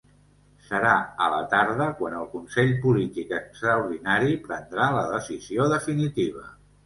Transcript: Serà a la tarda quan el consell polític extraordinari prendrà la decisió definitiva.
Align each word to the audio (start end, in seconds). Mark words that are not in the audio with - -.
Serà 0.67 0.93
a 1.25 1.27
la 1.33 1.41
tarda 1.51 1.89
quan 1.99 2.15
el 2.21 2.25
consell 2.31 2.73
polític 2.87 3.35
extraordinari 3.41 4.41
prendrà 4.49 4.87
la 4.97 5.05
decisió 5.13 5.69
definitiva. 5.77 6.49